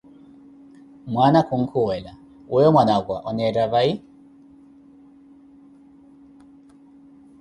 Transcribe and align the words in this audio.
Mwaana 1.11 1.39
kunkhuwela: 1.47 2.13
Weyo 2.51 2.69
Mwanapwa, 2.75 3.17
oneettha 3.29 3.65
vai? 3.71 3.91